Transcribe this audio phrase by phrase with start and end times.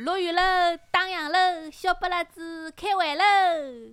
[0.00, 3.22] 落雨了，打烊了，小不拉子开会喽！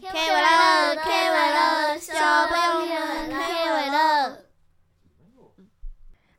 [0.01, 4.37] 开会喽，开会喽，小朋友们开会喽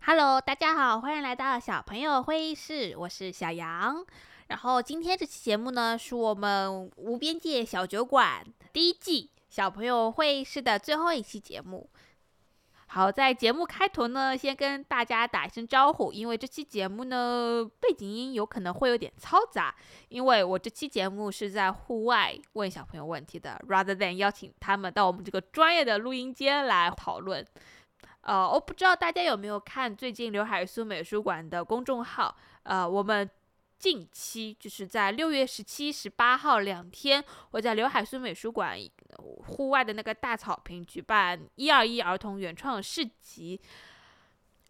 [0.07, 4.03] ！Hello，大家好，欢迎来到小朋友会议室，我是小杨。
[4.47, 8.43] 然后今天这期节目呢，是我们无边界小酒馆
[8.73, 11.91] 第一季小朋友会议室的最后一期节目。
[12.91, 19.75] 好，在节目开头呢，先跟大家打一声招呼，因为这期节目呢，背景音有可能会有点嘈杂，
[20.09, 27.47] 因为我这期节目是在户外问小朋友问题的，rather than 邀请他们到我们这个专业的录音间来讨论。
[28.23, 33.29] 呃，我不知道大家有没有看最近刘海粟美术馆的公众号，呃，我们
[33.79, 38.77] 近期就是在六月十七、十八号两天，我在刘海粟美术馆
[39.47, 43.61] 户外的那个大草坪举办一二一儿童原创市集。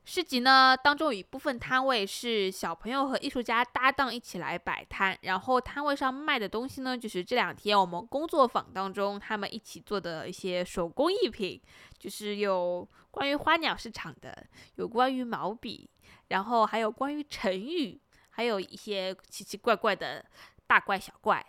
[0.05, 11.61] 市集呢，当中有一部分摊位是小朋友和艺术家搭档一起来摆摊，然后摊位上卖的东西呢，就是这两天我们工作坊当中他们一起做的一些手工艺品，
[11.99, 15.91] 就是有关于花鸟市场的，有关于毛笔，
[16.29, 18.01] 然后还有关于成语，
[18.39, 20.25] 还有一些奇奇怪怪的
[20.65, 21.45] 大怪小怪。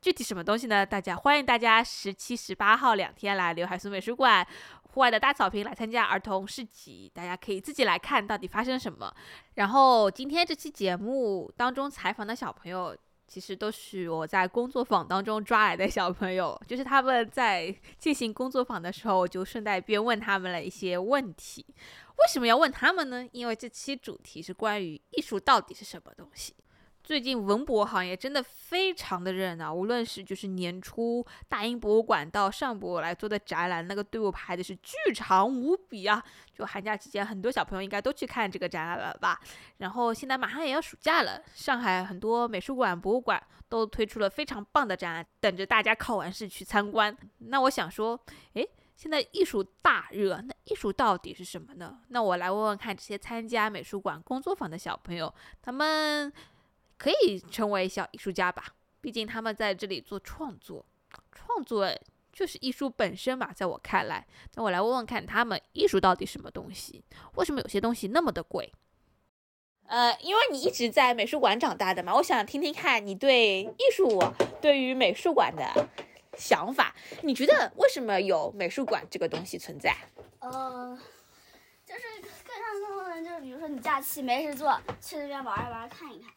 [0.00, 0.84] 具体什么东西呢？
[0.84, 4.44] 大家欢迎大家十七、十八号两天来刘海粟美术馆
[4.92, 9.14] 户外的大草坪来参加儿童市集，大家可以自己来看到底发生什么。
[9.54, 12.96] 然后今天这期节目当中采访的小朋友，
[13.32, 21.64] 其实都是我在工作坊当中抓来的小朋友，就是他们在进行工作坊的时候，我就顺带便问他们了一些问题。
[21.70, 23.26] 为什么要问他们呢？
[23.32, 26.54] 因为这期主题是关于艺术到底是什么东西。
[27.04, 36.22] 最近文博行业真的非常的热闹，无论是就是年初大英博物馆到上博来做的展览，那个队伍排的是巨长无比啊！
[36.54, 39.38] 就寒假期间，很多小朋友应该都去看这个展览了吧？
[39.78, 47.16] 然后现在马上也要暑假了，上海很多美术馆、博物馆都推出了非常棒的展览，等着大家考完试去参观。
[47.38, 48.18] 那我想说，
[48.52, 51.98] 诶，现在艺术大热，那艺术到底是什么呢？
[52.08, 56.32] 那我来问问看这些参加美术馆工作坊的小朋友，他们。
[57.02, 58.64] 可以成为小艺术家吧，
[59.00, 60.86] 毕竟他们在这里做创作，
[61.32, 61.92] 创作
[62.32, 64.24] 就是艺术本身嘛，在我看来，
[64.54, 67.02] 那我来问问看他们艺术到底什么东西？
[67.34, 68.72] 为什么有些东西那么的贵？
[69.88, 74.22] 呃，因为你一直在美术馆长大的嘛，我想听听看你对艺术、
[74.60, 75.88] 对于美术馆的
[76.38, 76.94] 想法。
[77.22, 79.92] 你觉得为什么有美术馆这个东西存在？
[80.38, 80.96] 呃，
[81.84, 82.00] 就是
[82.44, 86.30] 更上更人，就是比如说你假期没事做，去那边玩一玩，看一看。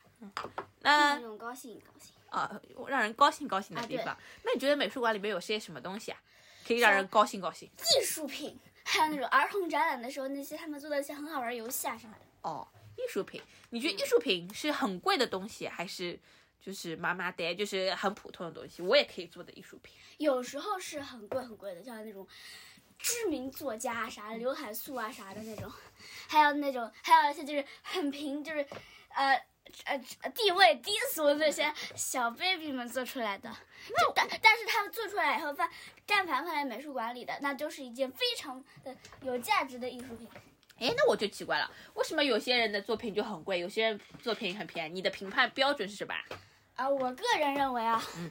[0.82, 4.18] 那那种高兴高兴啊，让人高兴高兴的地方。
[4.44, 6.20] 那你觉得美术馆里面有些什么东西啊，
[6.68, 7.70] 可以让人高兴高兴？
[7.70, 12.26] 艺术品，还有那种儿童展览的时候，那些他们做的一些很好玩的游戏啊什么的。
[12.42, 12.68] 哦，
[12.98, 16.20] 艺术品，你觉得艺术品是很贵的东西，还是
[16.60, 18.82] 就是麻麻的，就是很普通的东西？
[18.82, 19.96] 我也可以做的艺术品。
[20.18, 22.28] 有时候是很贵很贵的，像那种
[23.00, 25.72] 知名作家啥的，刘海粟啊啥的那种，
[26.28, 28.66] 还有那种还有一些就是很平，就是
[29.10, 29.42] 呃。
[29.86, 29.98] 呃，
[30.30, 33.50] 地位低俗那些小 baby 们做出来的，
[33.88, 35.70] 就但但是他们做出来以后放，
[36.06, 40.30] 但凡放在美术馆里的，那就是一件非常的有价值的艺术品。
[40.78, 44.94] 哎，那我就奇怪了，为什么有些人的作品就很贵，有些人作品很便宜？
[44.94, 46.14] 你的评判标准是什么？
[46.76, 48.30] 啊，我个人认为啊，嗯，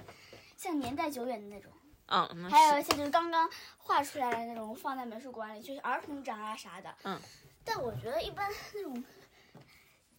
[0.57, 1.71] 像年代久远的那种，
[2.07, 7.21] 嗯，还有一些就是刚刚画出来的那种，放在美术馆里，就是儿童展啊啥的，嗯，
[7.65, 9.05] 但我觉得一般那种。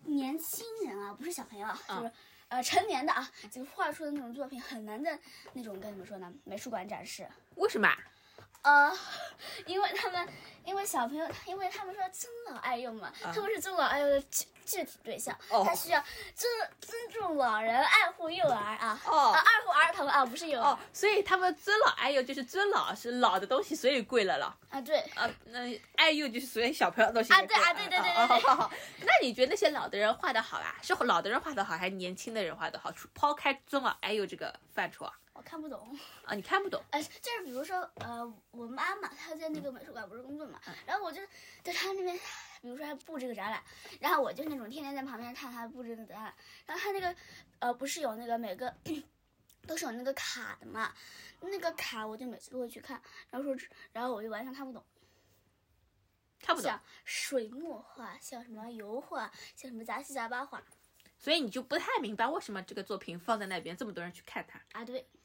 [0.07, 2.11] 年轻人啊，不是小朋友，就是
[2.47, 5.17] 呃成年的啊，就是画出的那种作品很难在
[5.53, 7.27] 那种跟你们说呢，美术馆展示。
[7.55, 7.87] 为什么？
[8.65, 8.91] 呃，
[9.67, 10.27] 因为他们，
[10.65, 16.03] 因为小朋友，因为他们说尊老爱幼嘛，他们是尊老爱幼的具具体对象，他需要
[16.33, 20.65] 尊尊重老人，爱护幼儿啊，哦，爱护儿童啊，不是幼儿。
[20.65, 24.57] 哦，所以他们尊老爱幼就是尊老是老的东西，所以贵了了。
[24.71, 24.97] 啊，对。
[25.13, 27.31] 啊，那爱幼就是所以小朋友的东西。
[27.31, 28.39] 啊，对啊，对对对对对。
[28.39, 28.71] 好好，
[29.01, 30.75] 那你觉得那些老的人画的好啊？
[30.81, 32.91] 是老的人画的好，还是年轻的人画的好？
[33.13, 35.13] 抛开尊老爱幼这个范畴啊？
[35.35, 36.81] 我看不懂啊，你看不懂？
[36.91, 41.21] 呃，就是比如说，呃，我妈妈她在那个美术馆不是工作嘛，嗯、然后我就
[41.61, 42.17] 在她那边，
[42.61, 43.61] 比如说她布这个展览，
[43.99, 46.33] 然后我就那种天天在旁边看她布置那个展览，
[46.65, 47.15] 然后她那个，
[47.59, 48.73] 呃，不是有那个每个
[49.67, 50.93] 都是有那个卡的嘛，
[51.41, 54.81] 那个卡我就每次都会去看，然后说，然后我就完全看不懂，
[56.39, 56.71] 看不懂。
[56.71, 60.63] 像水墨画，像什么油画，像什么杂七杂八画。
[61.17, 64.83] 所以你就不太明白为什么这个作品放在那边这么多人去看它啊？
[64.83, 64.99] 对，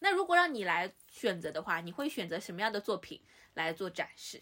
[0.00, 3.20] 那如果让你来选择的话，你会选择什么样的作品
[3.54, 4.40] 来做展示？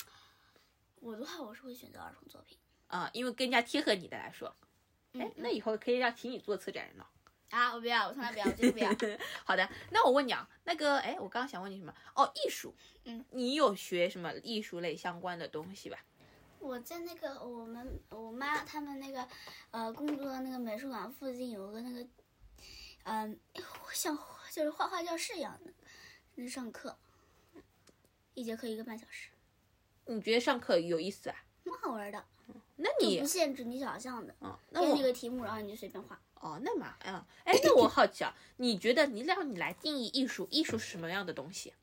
[1.00, 2.56] 我的话，我是会选择儿童作品
[2.86, 4.54] 啊，因为更加贴合你的来说。
[5.12, 7.08] 哎，那以后可以让请你做策展人了。
[7.50, 8.90] 啊，我不要，我从来不要，我绝对不要。
[9.44, 11.94] 好的，那我问你啊，那个，哎，我刚刚想问你什么？
[12.14, 15.98] 哦，艺术，嗯，你有学什么艺术类相关的东西吧？
[16.60, 19.26] 我在那个我们我妈他们那个
[19.70, 22.06] 呃工作的那个美术馆附近有个那个
[23.04, 23.38] 嗯、
[23.94, 24.14] 像
[24.50, 25.72] 就是画画教室一样的，
[26.34, 26.96] 那上课，
[28.34, 29.30] 一节课一个半小时，
[30.06, 31.36] 你觉得上课有意思啊？
[31.64, 32.24] 蛮好玩的，
[32.76, 36.20] 那你就不，限制你想象的，嗯，那给我你个题目，然后你就随便画。
[36.40, 37.14] 哦，那嘛，嗯，
[37.44, 41.74] 哎，那我好奇啊，你觉得你让你来定义艺术，艺术是什么样的东西？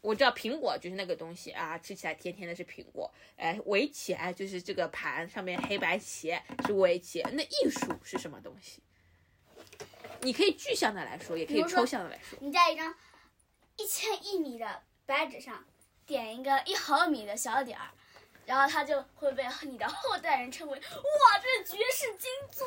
[0.00, 3.12] 我知道苹果就是那个东西啊，吃起来甜甜的是苹果。
[3.36, 6.34] 哎，围棋哎，就是这个盘上面黑白棋
[6.66, 7.22] 是围棋。
[7.34, 8.82] 那艺术是什么东西？
[10.22, 12.38] 你可以具象的来说，也可以抽象的来说。
[12.40, 12.94] 你在一张
[13.76, 15.64] 一千一米的白纸上
[16.06, 17.90] 点一个一毫米的小点儿，
[18.46, 22.66] 然后它就会被你的后代人称为哇，这绝世金作，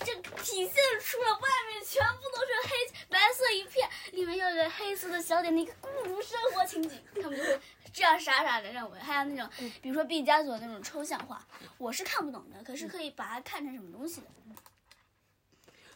[0.00, 7.60] 这体现出了外面全部都是黑白色一片，里面有一个黑色的小点的一个孤独生活情景，他们就会
[7.92, 8.98] 这样傻傻的认为。
[8.98, 9.50] 还有那种，
[9.82, 11.46] 比如说毕加索那种抽象画，
[11.76, 14.26] 我是看不懂的，可是可以把它看成什么东西的。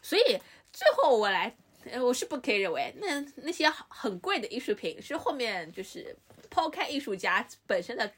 [0.01, 0.39] 所以
[0.71, 1.55] 最后我来，
[2.01, 6.15] 我是不可以认为那那些很贵的艺术品是后面就是
[6.49, 8.11] 抛开艺术家本身的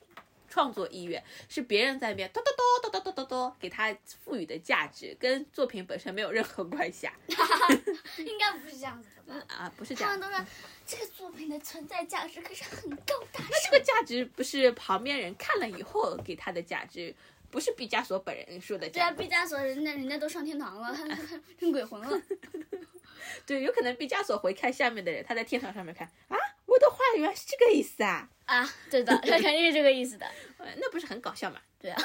[0.49, 7.13] 创作意愿，是别人在那边哆哆哆哆哆哆哆哆给他赋予的价值，跟作品本身没有任何关系啊。
[8.17, 9.45] 应该不是这样子的吧？
[9.47, 10.11] 啊，不是这样。
[10.13, 10.45] 他们都说
[10.85, 13.49] 这个作品的存在价值可是很高大上。
[13.49, 17.15] 那这个价值不是旁边人看了以后给他的价值？
[17.51, 22.21] 不是毕加索本人说的对啊，毕加索人家人家都上天堂了，他他他成鬼魂了。
[23.45, 30.25] 对，有可能毕加索回看下面的人，他在天堂上面看啊，我的画原来是这个意思啊，啊，对的，他肯定是这个意思的。
[30.57, 31.59] 呃那不是很搞笑嘛？
[31.79, 32.03] 对啊，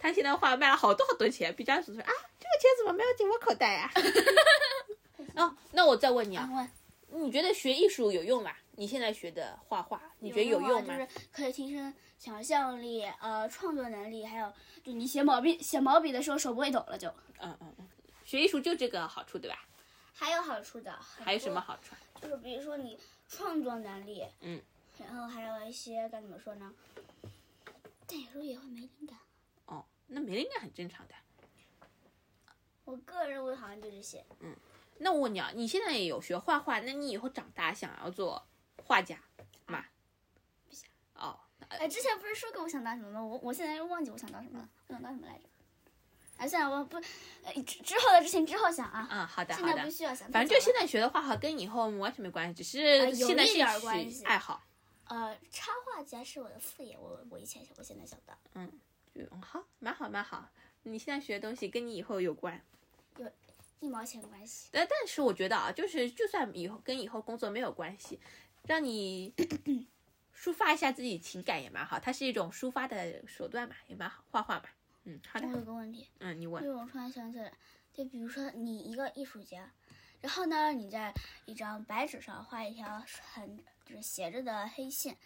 [0.00, 3.90] 他现在画卖了好多好多钱，毕加索说啊，这个钱怎么没有进我口袋呀、
[5.36, 6.48] 哦，那我再问你啊，
[7.10, 8.52] 你觉得学艺术有用吗？
[8.76, 10.94] 你现在学的画画，你觉得有用吗？
[10.94, 17.08] 啊就是可以提升想象力、呃创作能力，还有就你写毛笔写毛笔的时候手不会抖了就。
[17.40, 17.88] 嗯嗯嗯，
[18.24, 19.66] 学艺术就这个好处对吧？
[20.12, 21.60] 还有好处的，还有什么？
[21.60, 21.98] 好处啊？
[22.22, 22.98] 就是比如说你
[23.28, 24.62] 创作能力，嗯，
[24.98, 26.72] 然后还有一些该怎么说呢？
[28.06, 29.18] 但有时候也会没灵感。
[29.66, 31.14] 哦，那没灵感很正常的。
[32.84, 34.24] 我个人认为好像就这些。
[34.98, 38.46] 那我问你啊，你现在也有学画画，那你以后长大想要做
[38.84, 39.18] 画家
[39.66, 39.84] 吗？
[40.68, 40.88] 不想。
[41.14, 43.22] 哦，哎，之前不是说过我想当什么吗？
[43.22, 44.68] 我我现在又忘记我想当什么了。
[44.88, 45.44] 我想当什么来着？
[46.36, 46.96] 哎，算了，我不，
[47.44, 49.08] 呃，之之后的事情之后想啊。
[49.10, 49.90] 嗯，好的好的现在不。
[49.90, 50.30] 需要想。
[50.30, 54.62] 反正就现在学的画画跟以后完全没关系，只是现在兴趣爱好。
[55.06, 58.36] 呃，插画家是我的副业，我我以前我现在想到。
[58.54, 58.70] 嗯，
[59.40, 60.48] 好，蛮好蛮好。
[60.82, 62.60] 你现在学的东西跟你以后有关，
[63.18, 63.30] 有
[63.80, 64.70] 一毛钱关系。
[64.72, 68.18] 但但是我觉得啊，就是就算以后跟以后工作没有关系，
[68.66, 69.32] 让你
[70.34, 74.64] 抒发一下自己情感也蛮好，它是一种抒发的手段嘛，也蛮好，画画嘛。
[75.04, 77.52] 嗯，好的我，有个问题，嗯，你问就，是我突然想起来，
[77.92, 79.70] 就比如说你一个艺术家，
[80.22, 81.12] 然后呢，你在
[81.44, 85.16] 一张白纸上画一条很就是斜着的黑线，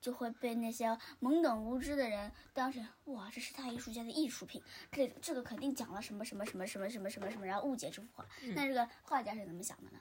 [0.00, 0.88] 就会被那些
[1.20, 4.60] 懵懂无知的人当成哇，这是他艺术家的艺术品，
[4.90, 8.26] 这这个肯定讲了什么什么什么什么什么什么什么，然后误解这幅画。
[8.56, 10.00] 那这个画家是怎么想的呢？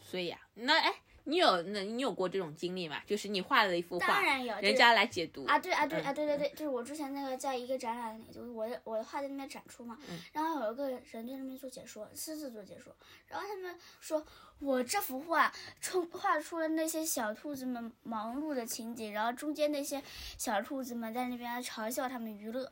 [0.00, 3.00] 所以啊，那哎，你有那你有过这种经历吗？
[3.06, 12.94] 就是你画了一幅画当，然有，人家来解读啊，对啊，对嗯啊，对对对，就是我之前那个在一个展览里，就是我的我的画在那边展出嘛，嗯然后有一个人在那边做解说，私自做解说，
[13.26, 14.24] 然后他们说
[14.58, 20.02] 我这幅画冲画出了那些小兔子们忙碌的情景，然后中间那些
[20.36, 22.70] 小兔子们在那边嘲笑他们娱乐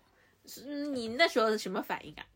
[0.67, 2.27] 嗯你那时候是什么反应啊？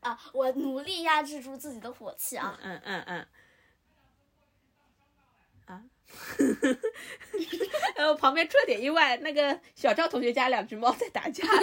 [0.00, 3.18] 啊，我努力压制住自己的火气啊，嗯嗯嗯。
[3.20, 3.28] 啊，
[7.96, 11.44] 然 后旁边出了点意外，那个小赵同学家两只猫在打架。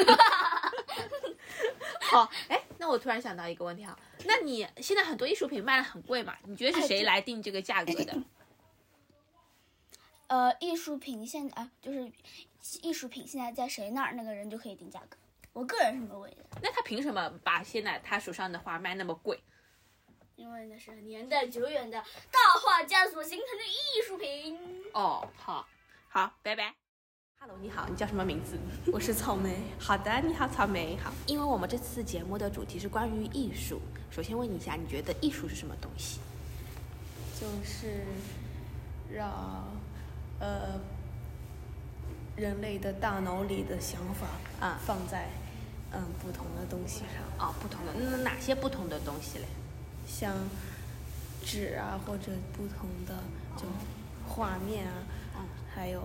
[2.11, 6.35] 好，哎，那我突然想到一个问题哈，那你现在很多艺术品卖的很贵嘛？
[6.45, 8.17] 你觉得是谁来定这个价格的？
[10.27, 12.11] 呃，艺术品现在啊，就是
[12.81, 15.17] 艺术品现在在谁那儿，那个人就可以定价格，
[15.53, 16.37] 我个人是这么认为的。
[16.61, 19.41] 那他凭什么把现在他手上的画卖那么贵？
[20.41, 21.99] 因为那是年代久远的
[22.31, 24.57] 大画家所形成的艺术品。
[24.91, 25.67] 哦，好，
[26.09, 26.73] 好，拜拜。
[27.39, 28.57] Hello，你好，你叫什么名字？
[28.91, 29.59] 我是草莓。
[29.77, 30.97] 好的，你好，草莓。
[30.97, 33.79] 好，因为我们这次节目的主题是关于艺术，
[34.09, 36.19] 首先问你一下，你觉得艺术是什么东西？
[37.39, 38.03] 就是
[39.13, 39.29] 让
[40.39, 40.81] 呃
[42.35, 44.25] 人类的大脑里的想法
[44.59, 45.29] 啊放在
[45.91, 49.45] 嗯不同的东西上，哦，不同的，那哪些不同的东西嘞？
[50.07, 50.35] 像
[51.43, 53.15] 纸啊或者不同的
[53.57, 53.63] 就
[54.27, 54.93] 画面啊，
[55.37, 56.01] 嗯还有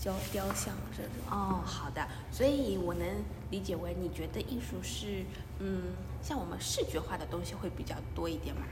[0.00, 1.12] 雕雕像这种。
[1.30, 3.06] 哦，好的，所以我能
[3.50, 5.24] 理解为你觉得艺术是，
[5.58, 8.62] 嗯，像我们视觉化的东西会比较多一点嘛？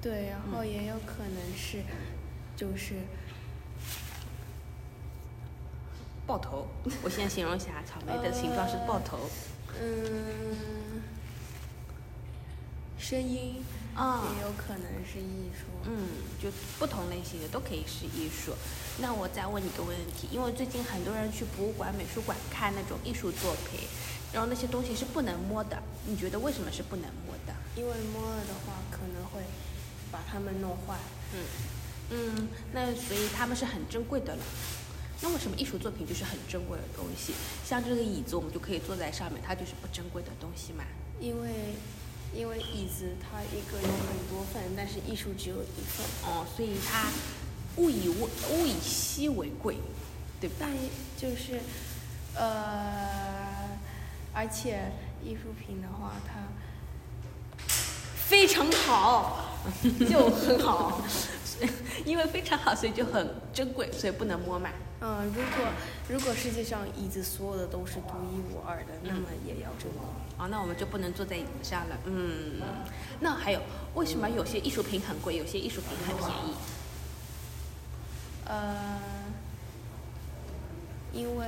[0.00, 1.82] 对，然后也有可能是
[2.56, 2.94] 就是
[6.26, 6.68] 爆头，
[7.02, 9.18] 我现在形容一下，草莓的形状是爆头。
[9.80, 11.02] 嗯
[12.98, 13.62] 声音
[13.98, 15.66] 啊也有可能是艺术。
[15.84, 16.06] 嗯，
[16.40, 18.54] 就不同类型的都可以是艺术。
[19.00, 23.80] 那我再问你个问题，因为最近很多人去博物馆、美术馆看那种艺术作品，
[24.32, 27.54] 然后那些东西是不能摸的，你觉得为什么是不能摸的？
[27.74, 29.40] 因为摸了的话可能会
[30.12, 30.96] 把它们弄坏。
[31.34, 31.44] 嗯
[32.10, 34.42] 嗯，那所以他们是很珍贵的了。
[35.20, 37.34] 那为什么艺术作品就是很珍贵的东西？
[37.64, 40.84] 像这个椅子，我们就可以坐在上面，它就是不珍贵的东西嘛？
[41.20, 41.74] 因为
[42.34, 46.06] 因为椅子它一个有很多份，但是艺术只有一份。
[46.24, 47.08] 哦，所以它
[47.76, 49.78] 物以物物以稀为贵，
[50.40, 50.70] 对吧但？
[51.16, 51.60] 就是
[52.34, 53.78] 呃，
[54.32, 54.92] 而且
[55.24, 56.46] 艺术品的话，它
[58.16, 59.58] 非常好，
[60.08, 61.02] 就很好。
[62.04, 64.70] 因为非常好，所以就很珍贵，所以不能摸嘛。
[65.00, 65.66] 嗯，如果
[66.08, 70.00] 如果世界上椅子所有的都是独一无二的，那么也要珍贵。
[70.38, 71.96] 哦，那我们就不能坐在椅子上了。
[72.04, 72.60] 嗯，
[73.20, 73.60] 那还有，
[73.94, 76.54] 为什么有些艺术品很贵，有些艺术品很便宜？
[78.46, 78.98] 呃，
[81.12, 81.46] 因为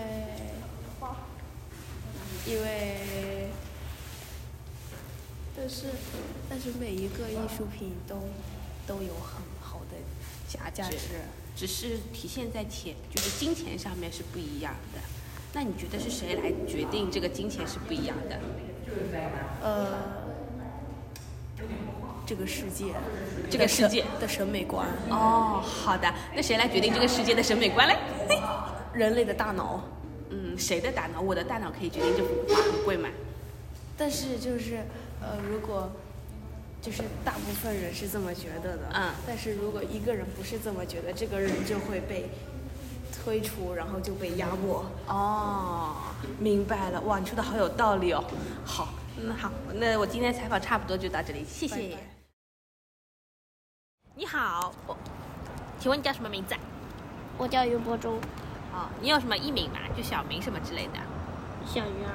[2.47, 3.49] 因为，
[5.57, 5.87] 但是
[6.49, 8.17] 但是每一个艺术品都
[8.87, 9.43] 都有很
[10.59, 10.99] 好的价价值。
[11.57, 15.01] 只是体现在钱，就是金钱上面是不一样的。
[15.53, 18.39] 那你觉得是谁来决定这个金钱是不一样的？
[19.63, 19.99] 呃，
[22.25, 22.95] 这个世界，
[23.51, 27.97] 这个世界的审美观，哦，好的，那谁来决定这个世界的审美观嘞？
[28.95, 29.83] 人类的大脑。
[30.31, 31.21] 嗯，谁的大脑？
[31.21, 33.09] 我的大脑可以决定这幅画很贵吗？
[33.99, 34.85] 但是就是
[35.21, 35.91] 呃，如果
[36.83, 42.31] 就是大部分人是这么觉得的，嗯但是如果一个人不是这么觉得，这个人就会被
[43.13, 44.87] 推出，然后就被压迫。
[45.07, 45.97] 哦，
[46.39, 48.25] 明白了，哇，你说的好有道理哦。
[48.65, 51.89] 好，那，好，那我今天采访差不多就到这里，谢谢。
[51.91, 52.03] 拜拜
[54.15, 54.97] 你好，我，
[55.79, 56.61] 请问你叫什么名字啊？
[57.37, 58.19] 我叫于博中，
[58.73, 59.81] 哦，你有什么艺名吗？
[59.95, 60.95] 就小名什么之类的？
[61.67, 62.15] 小鱼儿。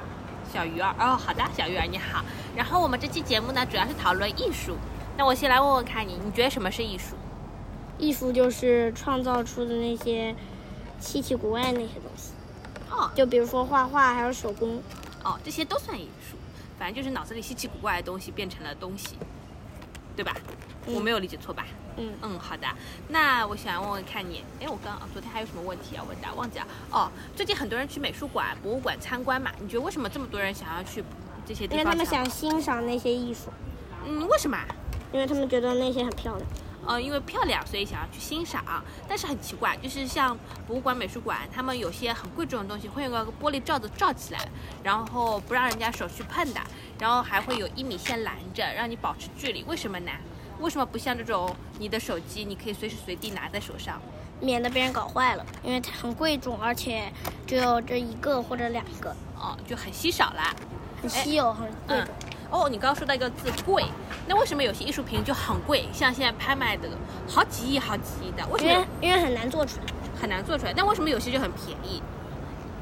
[0.52, 2.24] 小鱼儿哦，好的，小鱼儿你好。
[2.56, 4.78] 然后我们这期节目呢，主要是讨论艺术。
[5.18, 7.16] 那我先来问问看你，你觉得什么是艺术？
[7.98, 10.36] 艺术就是创造出的那些
[11.00, 12.32] 稀奇古怪的那些东西，
[12.90, 14.82] 哦就比如说画画，还有手工。
[15.24, 16.38] 哦，这些都算艺术，
[16.78, 19.18] 反正就是脑子里稀奇古怪的东西变成了东西，
[20.16, 20.36] 对吧？
[20.86, 21.66] 我没有理解错吧？
[21.98, 22.68] 嗯，嗯，好的。
[23.10, 26.28] 那我想问问看你，哎，我刚哦昨天还有什么问题要问的？
[26.36, 26.68] 忘记了。
[26.92, 31.04] 哦，最近很多人去美术馆、博物馆参观嘛，你觉得为什么这么多人想要去
[31.46, 32.06] 这些地方因为他们？
[32.06, 33.52] 想欣赏那些艺术，
[34.06, 34.66] 嗯，为什么啊？
[35.12, 36.48] 因为他们觉得那些很漂亮。
[36.88, 38.64] 呃，因为漂亮，所以想要去欣赏。
[39.08, 40.38] 但是很奇怪，就是像
[40.68, 44.40] 博物馆、美术馆，他们有些很贵重的东西会用个玻璃罩子罩起来，
[44.84, 46.62] 然后不让人家手去碰的，
[47.00, 49.64] 然后还会有一米线拦着，让你保持距离。
[49.64, 50.12] 为什么呢？
[50.66, 54.02] 为什么不像这种你的手机，你可以随时随地拿在手上？
[54.42, 57.04] 免得被人搞坏了，因为它很贵重，而且
[57.46, 60.56] 只有这一个或者两个，哦，就很稀少啦。
[61.04, 62.08] 很稀有，很贵嗯
[62.50, 63.86] 重。，哦，你刚刚说到一个字贵，
[64.28, 65.88] 那为什么有些艺术品就很贵？
[65.94, 66.90] 像现在拍卖的
[67.28, 70.74] 好几亿、好几亿的，为什么因为很难做出来，很难做出来？
[70.76, 72.02] 但为什么有些就很便宜？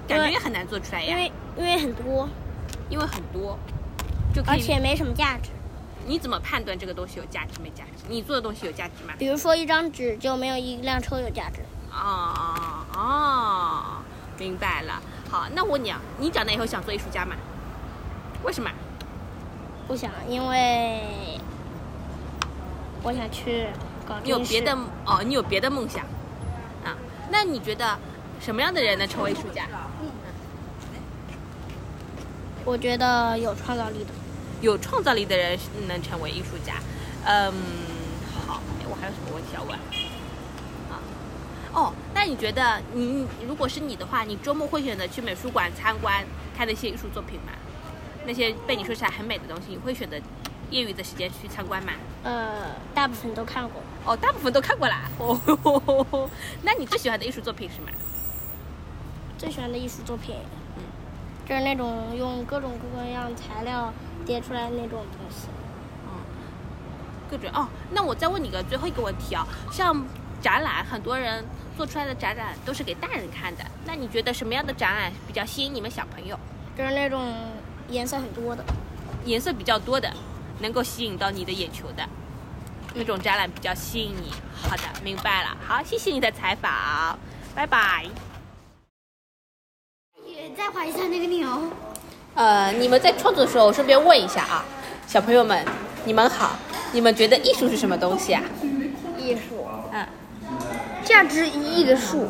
[0.08, 1.10] 感觉也很难做出来呀。
[1.10, 2.30] 因为因为很多，
[2.90, 3.60] 因为很多，
[4.34, 4.58] 就可以。
[4.58, 5.50] 而且没什么价值。
[6.06, 8.04] 你怎么判断这个东西有价值没价值？
[8.08, 9.14] 你做的东西有价值吗？
[9.18, 11.62] 比如说一张纸就没有一辆车有价值。
[11.92, 14.04] 哦哦，
[14.38, 15.02] 明白了。
[15.30, 17.36] 好，那我问你啊，你长大以后想做艺术家吗？
[18.44, 18.70] 为什么？
[19.88, 21.38] 不想，因为
[23.02, 23.68] 我想去
[24.08, 25.22] 搞你有别的哦？
[25.24, 26.04] 你有别的梦想
[26.84, 26.96] 啊？
[27.30, 27.98] 那你觉得
[28.40, 29.68] 什么样的人能成为艺术家？
[32.66, 34.10] 我觉得有创造力的。
[34.64, 36.76] 有创造力的人能成为艺术家。
[37.26, 37.52] 嗯，
[38.48, 39.78] 好，哎，我还有什么问题要问？
[40.90, 40.96] 啊，
[41.74, 46.26] 哦，那你觉得你如果是你的话，你周末会选择去美术馆参观
[46.58, 47.52] 看那些艺术作品吗？
[48.26, 50.16] 那些被你说起来很美的东西，你会选择
[50.70, 51.92] 业余的时间去参观吗？
[52.24, 53.82] 呃，大部分都看过。
[54.06, 55.10] 哦，大部分都看过啦。
[55.18, 56.30] 哦，
[56.64, 57.90] 那你最喜欢的艺术作品是什么？
[59.38, 60.38] 最喜欢的艺术作品，
[60.78, 60.84] 嗯
[61.46, 63.94] 就是那种用各种各样材料
[64.26, 65.48] 叠出来那种东西。
[66.08, 66.20] 嗯
[67.30, 70.06] 各种哦，那我再问你个最后一个问题啊，像
[70.40, 71.44] 展览，很多人
[71.76, 76.38] 做出来的展览都是给大人看的，那你觉得什么样的展览比较吸引你们小朋友？
[76.78, 77.34] 就是那种
[77.90, 78.64] 颜色很多的。
[79.26, 80.14] 颜色比较多的，
[80.60, 82.08] 能够吸引到你的眼球的
[82.94, 84.32] 那种展览比较吸引你。
[84.62, 85.58] 好的，明白了。
[85.66, 87.18] 好，谢谢你的采访，
[87.56, 88.06] 拜拜。
[90.26, 91.62] 也再画一下那个鸟。
[92.36, 94.66] 呃，你们在创作的时候，顺便问一下啊，
[95.08, 95.64] 小朋友们，
[96.04, 96.56] 你们好，
[96.92, 98.42] 你们觉得艺术是什么东西啊？
[99.18, 100.04] 艺术，嗯，
[101.04, 102.28] 价值一亿的树，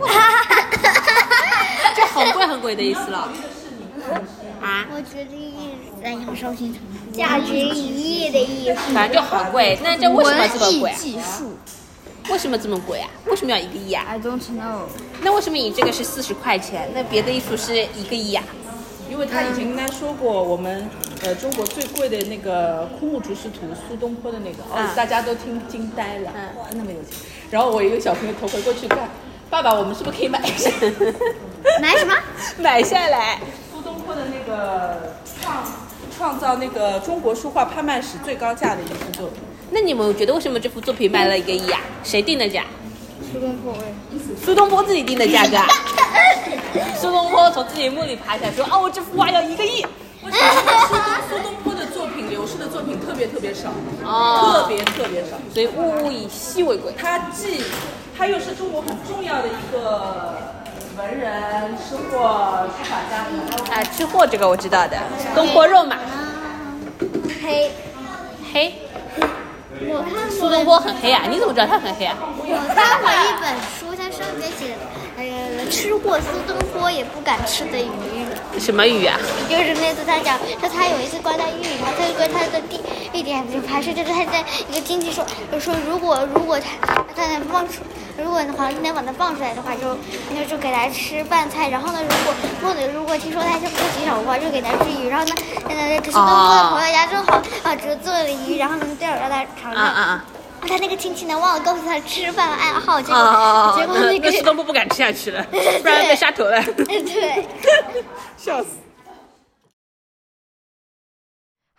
[1.94, 3.28] 这很贵很贵的意思了。
[4.60, 4.86] 啊？
[4.90, 6.74] 我觉得艺术，哎呀，收听
[7.12, 8.92] 价值一亿的艺术。
[8.92, 10.96] 反正就很贵，那这为什么这么贵啊？
[10.98, 11.56] 技术
[12.28, 13.08] 为什么这么贵啊？
[13.26, 14.88] 为什么要一个亿啊？，I don't know。
[15.22, 18.42] 那为什么你这个是四十块钱，那别的艺术是一个亿啊？
[19.10, 20.88] 因为他以前跟他说过，我们
[21.22, 27.12] 呃中国最贵的那个枯木竹石图，苏东坡的那个，哦啊，大家都听惊呆了，嗯哇，那么有钱。
[27.50, 29.08] 然后我一个小朋友头回过去看，
[29.48, 30.70] 爸爸，我们是不是可以买一下？
[31.80, 32.14] 买什么？
[32.60, 33.40] 买下来。
[33.72, 35.64] 苏东坡的那个创
[36.16, 39.38] 创造那个中国书画拍卖史最高价的一幅作品，
[39.70, 41.80] 那你们觉得为什么这幅作品卖了一个亿啊？
[42.04, 42.64] 谁定的价？
[43.32, 43.74] 苏东坡，
[44.44, 45.66] 苏东坡自己定的价格啊。
[46.96, 49.84] 苏东坡从自己墓里爬起来说：“哦，我这幅画要一个亿。
[50.22, 50.52] 为什么？
[50.88, 53.68] 苏东苏东坡的作品流失的作品特别特别少，
[54.04, 56.92] 哦特别特别少。”所以物物以稀为贵。
[56.98, 57.62] 他既
[58.16, 60.34] 他又是中国很重要的一个
[60.96, 64.96] 文人、吃货、书法家，啊，吃货这个我知道的，
[65.34, 65.96] 东坡肉嘛，
[67.42, 67.70] 黑。
[68.52, 68.74] 黑。
[69.80, 72.16] 我看苏东坡很黑啊，你怎么知道他很黑啊？
[72.18, 74.74] 我看过一本书，它上面写，
[75.18, 77.90] 呃，吃过苏东坡也不敢吃的鱼。
[78.58, 79.18] 什么鱼啊？
[79.50, 82.80] 就是那次他讲，说他有一次关在狱里，他就跟他的弟
[83.12, 87.82] 弟弟就还是就是他在一个亲戚说，就说如果如果他他能放出，
[88.16, 89.96] 如果皇帝能把他放出来的话，就
[90.34, 95.34] 那就给他吃饭菜，然后呢，如果或者如果听说他是不洗手的话，就给他吃鱼，然后呢，
[95.68, 99.82] 呃，可是东坡的朋友家正好啊，只做了鱼，然后呢，第二让他尝尝。
[99.82, 100.24] 啊啊啊！
[100.66, 106.62] 他那个亲戚呢忘了告诉他吃饭的爱好，结果、哦结果那个苏东坡不敢吃下去了， 不然被杀头了。
[106.62, 107.46] 对。
[108.36, 108.78] 笑死。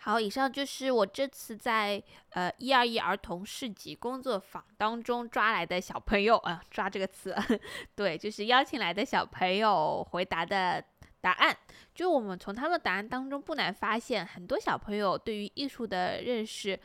[0.02, 7.36] 好，以上就是我这次在呃一二一儿童市集工作坊当中抓来的小朋友啊、抓这个词，
[7.94, 10.82] 对，就是邀请来的小朋友回答的
[11.20, 11.54] 答案。
[11.94, 16.80] 就我们从他们的答案当中不难发现，很多小朋友对于艺术的认识，呃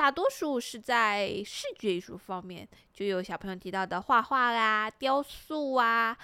[0.00, 6.16] 大多数是在视觉艺术方面，就有小朋友提到的画画啦、雕塑啊，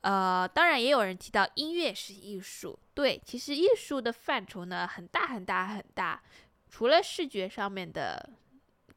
[0.00, 2.78] 呃，当然也有人提到音乐是艺术。
[2.94, 6.22] 对，其实艺术的范畴呢很大很大很大。
[6.70, 8.30] 除了视觉上面的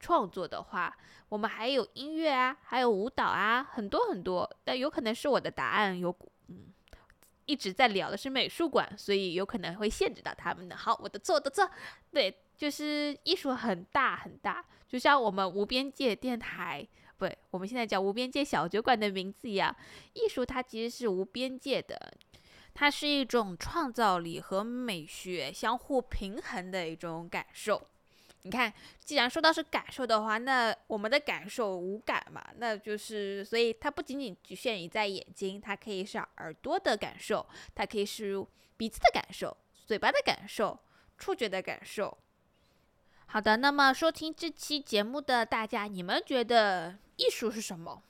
[0.00, 0.96] 创作的话，
[1.28, 4.50] 我们还有音乐啊，还有舞蹈啊，很多很多。
[4.64, 6.10] 但有可能是我的答案有
[7.46, 10.76] 一直在聊的是美术馆，所以有可能会限制到他们的。
[10.76, 11.68] 好，我的错，我的错。
[12.12, 16.86] 对，就是艺术很大很大，就像我们无边界电台。
[17.18, 19.74] 不对，我们现在叫无边界小酒馆的名字一样，
[20.12, 22.12] 艺术它其实是无边界的，
[22.74, 27.88] 它是一种创造力和美学相互平衡的一种感受。
[28.46, 38.40] 你看，既然说到是感受的话，那我们的感受无感嘛，那就是，所以它不仅仅局限于在眼睛，它可以是耳朵的感受，它可以是
[38.76, 40.78] 鼻子的感受、嘴巴的感受、
[41.18, 42.16] 触觉的感受。
[43.26, 48.00] 好的，那么收听这期节目的大家，你们觉得艺术是什么？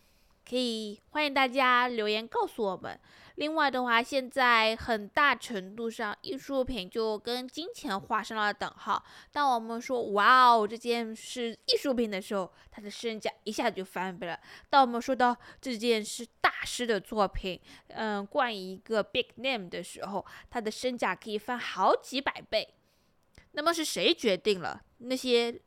[0.49, 2.99] 可以欢迎大家留言告诉我们。
[3.35, 9.05] 另外的话，现在很大程度上，艺术品就跟金钱画上了等号。
[9.33, 14.39] 当我们说“哇哦，这件是艺术品”的时候，它的身价一下就翻倍了。
[14.71, 22.73] 当我们说到这件是大师的作品，嗯，冠以一个 big name 的时候，它的身价可以翻好几百倍。
[23.53, 25.61] 那么是谁决定了那些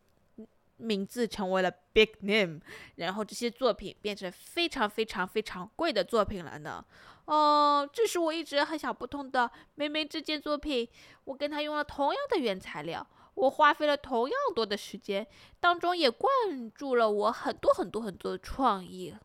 [0.79, 2.59] 名字成为了 big name，
[2.95, 6.83] 然后这些作品变成非常非常非常贵的作品了呢？
[7.25, 9.51] 哦，这是我一直很想不通的。
[9.75, 10.89] 明明这件作品，
[11.25, 15.27] 我跟他用了同样的原材料，我花费了同样多的时间，
[15.59, 16.31] 当中也灌
[16.73, 19.15] 注了我很多很多很多的创意，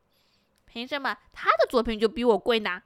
[0.66, 2.82] 凭什么他的作品就比我贵呢？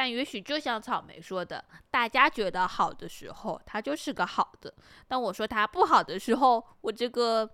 [0.00, 4.72] 但也许就像草莓说的，大家觉得好的时候，它就是个好的；
[5.06, 7.46] 当我说它不好的时候，我这个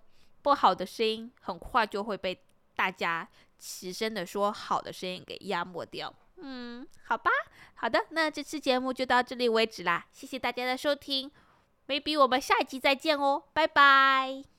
[0.42, 2.40] 不好的声音很快就会被
[2.76, 3.28] 大家
[3.58, 6.14] 齐声的说好的声音给压没掉。
[6.36, 7.32] 嗯，好吧，
[7.74, 11.28] 好的，那这次节目就到这里为止啦，谢谢大家的收听
[11.88, 14.55] ，maybe 我们下一集再见哦，拜拜。